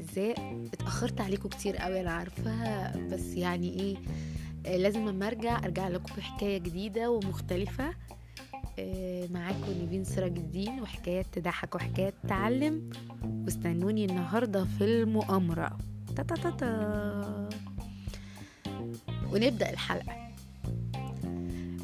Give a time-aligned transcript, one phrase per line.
[0.00, 2.90] الاعزاء اتأخرت عليكم كتير قوي أنا عارفة.
[3.08, 3.96] بس يعني إيه
[4.66, 7.94] آه، لازم أما أرجع أرجع لكم بحكاية جديدة ومختلفة
[8.78, 12.90] آه، معاكم نيفين سراج الدين وحكايات تضحك وحكايات تعلم.
[13.44, 15.78] واستنوني النهارده في المؤامرة.
[16.16, 17.48] تا تا تا تا.
[19.32, 20.16] ونبدأ الحلقة.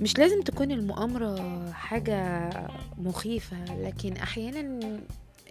[0.00, 2.50] مش لازم تكون المؤامرة حاجة
[2.98, 5.00] مخيفة لكن أحيانا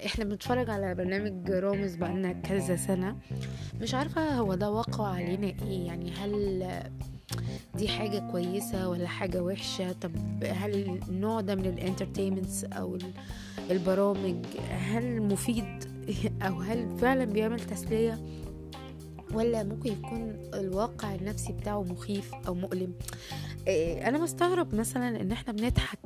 [0.05, 3.15] إحنا بنتفرج على برنامج رامز بقالنا كذا سنة.
[3.81, 6.63] مش عارفة هو ده وقع علينا إيه يعني هل
[7.75, 10.11] دي حاجة كويسة ولا حاجة وحشة؟ طب
[10.43, 13.11] هل النوع ده من الانترتينمنتس أو ال-
[13.71, 15.65] البرامج هل مفيد؟
[16.47, 18.19] أو هل فعلا بيعمل تسلية؟
[19.33, 22.93] ولا ممكن يكون الواقع النفسي بتاعه مخيف أو مؤلم؟
[23.67, 25.99] إيه، أنا بستغرب مثلا إن إحنا بنضحك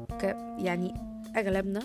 [0.57, 0.93] يعني
[1.37, 1.79] أغلبنا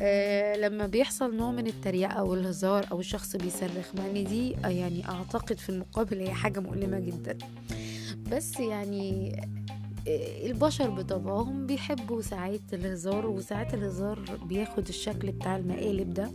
[0.00, 4.68] آه، لما بيحصل نوع من التريقة أو الهزار أو الشخص بيصرخ مع إن دي آه،
[4.68, 7.38] يعني أعتقد في المقابل هي حاجة مؤلمة جدا.
[8.32, 9.32] بس يعني
[10.08, 16.30] آه، البشر بطبعهم بيحبوا ساعات الهزار وساعات الهزار بياخد الشكل بتاع المقالب ده.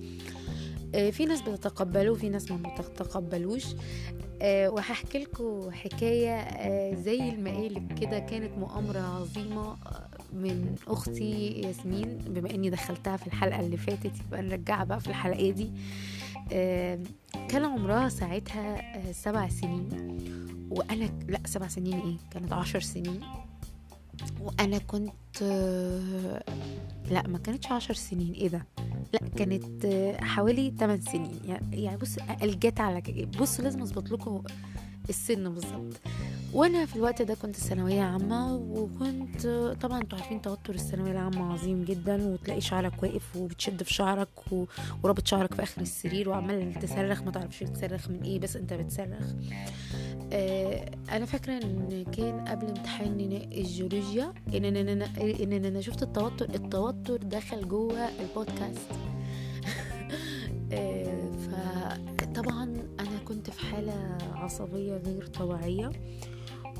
[0.95, 3.64] آه، في ناس بتتقبله وفي ناس ما بتتقبلوش.
[4.45, 12.50] وهحكي لكم حكاية آه، زي المقالب كده كانت مؤامرة عظيمة آه، من أختي ياسمين بما
[12.50, 15.72] إني دخلتها في الحلقة اللي فاتت يبقى نرجعها بقى في الحلقة دي.
[17.50, 19.90] كان عمرها ساعتها آه، سبع سنين.
[20.70, 23.20] وأنا لأ سبع سنين إيه؟ كانت عشر سنين.
[24.42, 25.42] وأنا كنت
[27.12, 28.34] لأ ما كانتش عشر سنين.
[28.34, 28.66] إيه ده؟
[29.14, 31.40] لأ كانت آه، حوالي 8 سنين.
[31.72, 33.02] يعني بص الجت على
[33.40, 34.44] بص لازم أظبط لكم
[35.09, 36.02] السن بالظبط.
[36.54, 39.48] وأنا في الوقت ده كنت ثانوية عامة وكنت
[39.82, 44.66] طبعا أنتوا عارفين توتر الثانوية العامة عظيم جدا وتلاقي شعرك واقف وبتشد في شعرك و-
[45.04, 49.34] ورابط شعرك في آخر السرير وعمال تصرخ ما تعرفش تصرخ من إيه بس انت بتصرخ.
[50.34, 53.19] آه، أنا فاكرة إن كان قبل امتحان
[53.52, 55.06] الجيولوجيا ان ان أنا
[55.44, 58.90] ان أنا شفت التوتر التوتر دخل جوه البودكاست.
[60.74, 62.63] آه، فطبعا
[63.00, 65.92] أنا كنت في حالة عصبية غير طبيعية.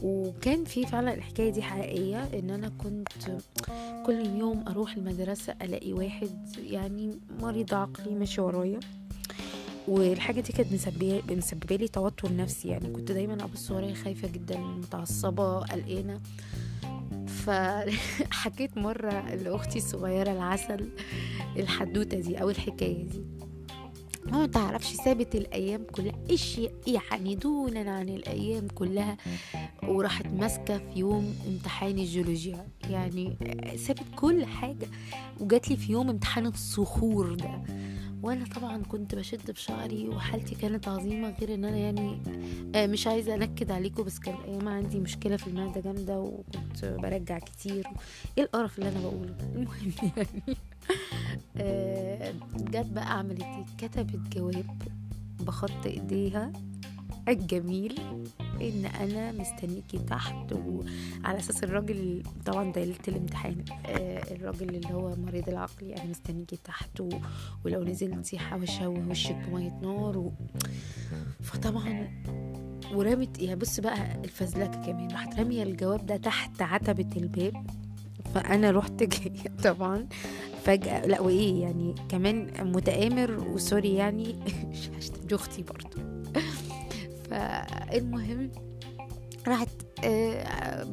[0.04, 3.42] وكان في فعلا الحكاية دي حقيقية إن أنا كنت
[4.06, 8.80] كل يوم أروح المدرسة ألاقي واحد يعني مريض عقلي ماشي ورايا.
[9.88, 10.74] والحاجة دي كانت
[11.32, 16.20] مسببة لي توتر نفسي يعني كنت دايما أبص ورايا خايفة جدا متعصبة قلقانة.
[17.28, 20.90] فحكيت مرة لأختي الصغيرة العسل
[21.58, 23.24] الحدوتة دي أو الحكاية دي.
[24.32, 26.14] ما تعرفش سابت الأيام كلها.
[26.30, 29.18] إيش يعني دونا عن الأيام كلها؟
[29.84, 32.68] وراحت ماسكة في يوم امتحان الجيولوجيا.
[32.90, 33.38] يعني
[33.78, 34.88] سابت كل حاجة.
[35.40, 37.64] وجات لي في يوم امتحان الصخور ده.
[38.24, 42.22] وأنا طبعا كنت بشد في شعري وحالتي كانت عظيمة غير إن أنا يعني
[42.76, 47.40] آه، مش عايزة أنكد عليكم بس كان أيام عندي مشكلة في المعده جامدة وكنت برجع
[47.40, 47.88] كتير.
[48.38, 50.58] إيه القرف اللي أنا بقوله؟ المهم يعني.
[52.58, 54.66] جت بقى عملت إيه؟ كتبت جواب
[55.40, 56.54] بخط إيديها
[57.28, 58.00] الجميل
[58.62, 65.16] إن أنا مستنيكي تحت وعلى أساس الراجل طبعا ده ليلة الامتحان آه، الراجل اللي هو
[65.16, 67.10] مريض العقل يعني مستنيكي تحت و...
[67.66, 70.34] ولو نزلتي حوشة وشك بمية نار و...
[71.42, 72.08] فطبعا
[72.94, 77.66] ورمت يعني بص بقى الفزلكة كمان راحت رامية الجواب ده تحت عتبة الباب
[78.34, 80.08] فأنا رحت جاية طبعا.
[80.64, 84.36] فجأة لا وإيه يعني كمان متآمر وسوري يعني
[84.98, 85.98] هشتم أختي برضو.
[87.30, 88.52] فالمهم
[89.48, 89.68] راحت
[90.04, 90.84] آه،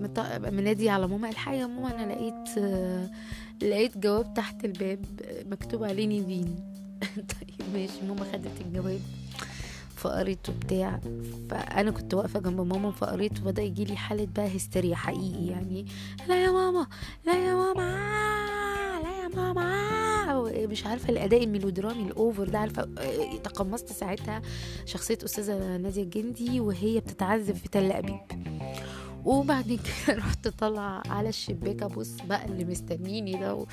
[0.51, 3.11] منادي على ماما الحقيقة يا ماما أنا لقيت آه،
[3.63, 5.05] لقيت جواب تحت الباب
[5.51, 6.55] مكتوب عليه نيفين.
[7.17, 9.01] طيب ماشي ماما خدت الجواب.
[10.01, 11.01] فقريته بتاع
[11.51, 15.87] فأنا كنت واقفة جنب ماما فقريته بدأ يجي لي حالة بقى هستيريا حقيقي يعني.
[16.29, 16.87] لا يا ماما
[17.27, 17.91] لا يا ماما
[19.03, 22.89] لا يا ماما مش عارفة الأداء الميلودرامي الأوفر ده عارفة
[23.45, 24.43] تقمصت ساعتها
[24.87, 28.21] شخصية أستاذة نادية الجندي وهي بتتعذب في تل أبيب.
[29.25, 33.67] وبعد كده رحت طالعة على الشباك أبص بقى اللي مستنيني ده و...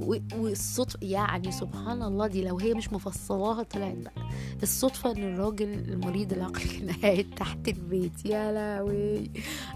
[0.00, 0.16] و...
[0.36, 4.28] والصدفة يعني سبحان الله دي لو هي مش مفصلاها طلعت بقى.
[4.62, 8.26] الصدفة إن الراجل المريض العقلي كان قاعد تحت البيت.
[8.26, 9.30] يا لهوي.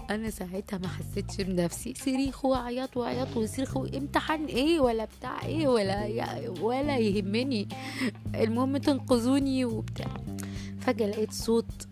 [0.09, 1.93] أنا ساعتها ما حسيتش بنفسي.
[1.97, 6.09] صريخ وعياط وعياط وصريخ امتحان إيه ولا بتاع إيه ولا
[6.61, 7.67] ولا يهمني.
[8.35, 10.13] المهم تنقذوني وبتاع.
[10.79, 11.87] فجأة لقيت صوت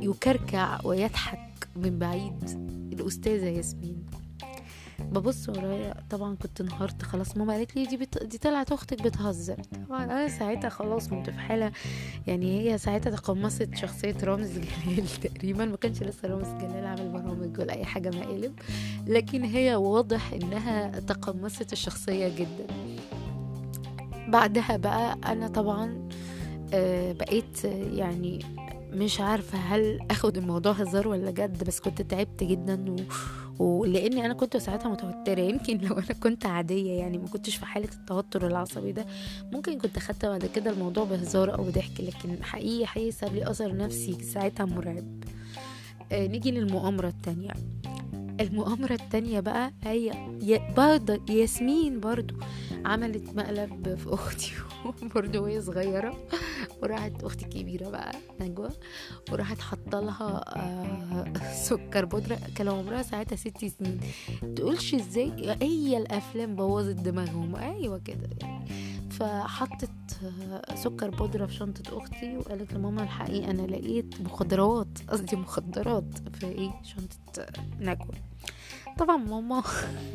[0.00, 2.44] يكركع ويضحك من بعيد.
[2.92, 4.06] الأستاذة ياسمين.
[5.00, 7.36] ببص ورايا طبعا كنت انهارت خلاص.
[7.36, 8.22] ماما قالت لي دي بت...
[8.24, 9.56] دي طلعت أختك بتهزر.
[9.88, 11.72] طبعا أنا ساعتها خلاص كنت في حاله
[12.26, 15.64] يعني هي ساعتها تقمصت شخصية رامز جلال تقريبا.
[15.64, 18.58] ما كانش لسه رامز جلال عامل برامج ولا أي حاجة مقالب
[19.06, 22.66] لكن هي واضح إنها تقمصت الشخصية جدا.
[24.28, 26.08] بعدها بقى أنا طبعا
[26.74, 28.38] آه، بقيت يعني
[28.96, 32.84] مش عارفة هل آخد الموضوع هزار ولا جد بس كنت تعبت جدا
[33.58, 33.64] و...
[33.64, 35.40] ولأني أنا كنت ساعتها متوترة.
[35.40, 39.06] يمكن لو أنا كنت عادية يعني ما كنتش في حالة التوتر العصبي ده
[39.52, 43.76] ممكن كنت أخدت بعد كده الموضوع بهزار أو بضحك لكن حقيقي حقيقي ساب لي أثر
[43.76, 45.24] نفسي ساعتها مرعب.
[46.12, 47.50] آه نيجي للمؤامرة التانية.
[48.40, 50.12] المؤامرة التانية بقى هي
[50.76, 52.34] برضه ياسمين برضو
[52.84, 54.52] عملت مقلب في أختي
[55.14, 56.16] برضو وهي صغيرة.
[56.82, 58.68] وراحت أختي الكبيرة بقى نجوى
[59.32, 61.32] وراحت حاطة لها آه،
[61.64, 64.00] سكر بودرة كان عمرها ساعتها ست سنين.
[64.56, 67.56] تقولش إزاي هي الأفلام بوظت دماغهم.
[67.56, 68.66] أيوة كده يعني.
[69.20, 69.90] فحطت
[70.74, 76.70] سكر بودرة في شنطة أختي وقالت لماما الحقيقة أنا لقيت مخدرات قصدي مخدرات في إيه؟
[76.82, 77.46] شنطة
[77.80, 78.14] نجوى
[78.98, 79.62] طبعا ماما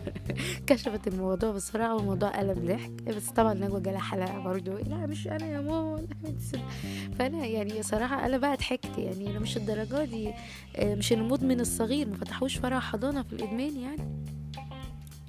[0.68, 5.46] كشفت الموضوع بسرعة والموضوع قلب ضحك بس طبعا نجوى جالها حلقة برضو لا مش أنا
[5.46, 6.08] يا ماما
[7.20, 10.34] فأنا يعني صراحة أنا بقى ضحكت يعني أنا مش الدرجة دي
[10.76, 14.24] آه، مش المدمن الصغير ما فتحوش فرع حضانة في الإدمان يعني.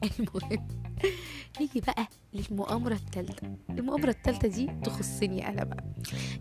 [0.21, 0.82] المهم
[1.61, 3.49] نيجي بقى للمؤامرة التالتة.
[3.71, 5.85] المؤامرة التالتة دي تخصني أنا بقى.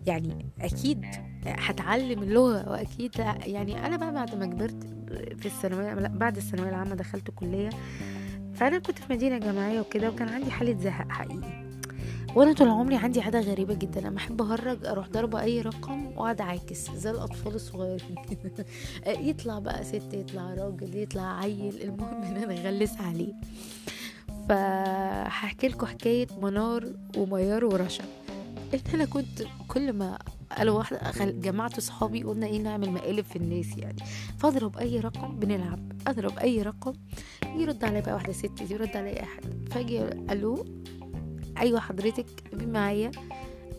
[0.06, 1.04] يعني أكيد
[1.46, 4.84] هتعلم اللغة وأكيد يعني أنا بقى بعد ما كبرت
[5.38, 7.70] في الثانوية بعد الثانوية العامة دخلت كلية.
[8.54, 11.62] فأنا كنت في مدينة جامعية وكده وكان عندي حالة زهق حقيقي.
[12.36, 14.00] وأنا طول عمري عندي عادة غريبة جدا.
[14.00, 18.14] أنا بحب أهرج أروح ضاربه أي رقم وأقعد أعاكس زي الأطفال الصغيرين.
[19.06, 23.32] يطلع بقى ست يطلع راجل يطلع عيل المهم إن أنا أغلس عليه.
[24.48, 28.04] فهحكي لكم حكاية منار وميار ورشا.
[28.74, 30.18] إن أنا كنت كل ما
[30.58, 34.02] قالوا واحدة جمعت صحابي قلنا إيه نعمل مقالب في الناس يعني.
[34.38, 35.92] فأضرب أي رقم بنلعب.
[36.06, 36.92] أضرب أي رقم
[37.56, 39.68] يرد عليا بقى واحدة ست يرد عليا أي حد.
[39.70, 40.66] فاجي ألو
[41.58, 43.10] أيوه حضرتك معايا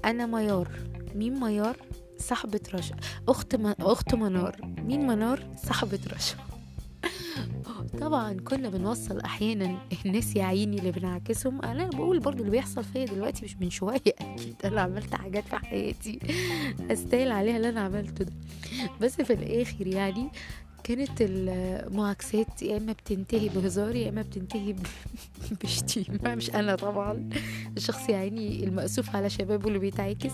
[0.06, 0.70] أنا ميار.
[1.16, 1.78] مين ميار؟
[2.18, 2.96] صاحبة رشا.
[3.28, 3.76] أخت ما...
[3.80, 4.58] أخت منار.
[4.78, 6.36] مين منار؟ صاحبة رشا.
[8.02, 11.62] طبعا كنا بنوصل أحيانا الناس يا عيني اللي بنعكسهم.
[11.62, 14.02] أنا بقول برضو اللي بيحصل فيا دلوقتي مش من شوية.
[14.22, 16.20] أكيد أنا عملت حاجات في حياتي
[16.92, 18.34] استاهل عليها اللي أنا عملته ده.
[19.02, 20.30] بس في الآخر يعني
[20.84, 24.76] كانت المعاكسات يا إما بتنتهي بهزار يا إما بتنتهي
[25.64, 26.36] بشتيمة.
[26.36, 27.30] مش أنا طبعا.
[27.78, 30.32] الشخص يا عيني المأسوف على شبابه اللي بيتعاكس.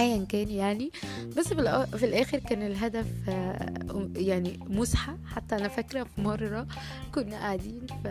[0.00, 0.90] ايا كان يعني.
[1.36, 5.16] بس في, الآخر كان الهدف آه، يعني مسحة.
[5.34, 6.66] حتى أنا فاكرة في مرة
[7.14, 8.08] كنا قاعدين ف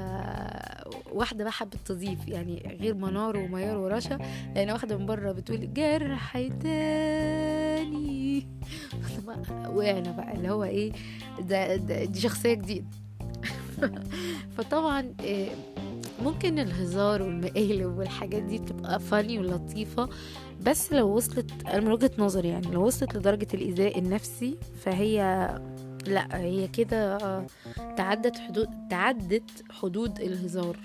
[1.12, 4.20] واحدة بقى حبت تضيف يعني غير منار وميار ورشا
[4.56, 8.48] لأن واحدة من بره بتقول جرح تاني
[9.76, 10.92] وقعنا بقى اللي هو إيه
[11.40, 12.86] ده, ده دي شخصية جديدة.
[14.58, 15.48] فطبعا آه،
[16.24, 20.10] ممكن الهزار والمقالب والحاجات دي تبقى فاني ولطيفة
[20.62, 25.50] بس لو وصلت من وجهة نظري يعني لو وصلت لدرجة الإيذاء النفسي فهي
[26.08, 27.18] لأ هي كده
[27.98, 30.78] تعدت حدود تعدت حدود الهزار.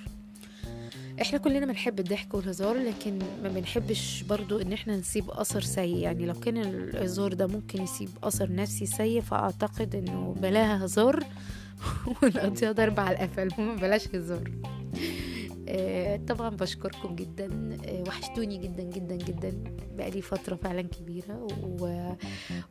[1.21, 5.97] إحنا كلنا بنحب الضحك والهزار لكن ما بنحبش برضو إن إحنا نسيب أثر سيء.
[5.97, 11.25] يعني لو كان الهزار ده ممكن يسيب أثر نفسي سيء فأعتقد إنه بلاها هزار
[12.23, 14.51] ونقضيها ضرب على القفا المهم بلاش هزار.
[16.29, 17.79] طبعا بشكركم جدا.
[17.87, 19.65] آه، وحشتوني جدا جدا جدا.
[19.97, 21.47] بقالي فترة فعلا كبيرة
[21.81, 22.13] و...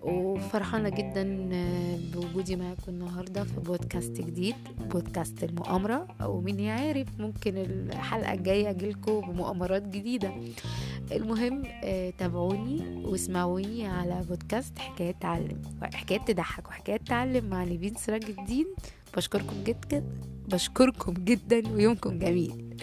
[0.02, 6.08] وفرحانة جدا آه، بوجودي معاكم النهاردة في بودكاست جديد بودكاست المؤامرة.
[6.22, 10.34] أو مين يعرف ممكن الحلقة الجاية أجيلكم بمؤامرات جديدة.
[11.12, 15.62] المهم آه، تابعوني واسمعوني على بودكاست حكاية تعلم.
[15.94, 18.66] حكاية تضحك وحكاية تعلم مع نيفين سراج الدين.
[19.18, 20.04] بشكركم جدا
[20.52, 22.76] بشكركم جدا ويومكم جميل.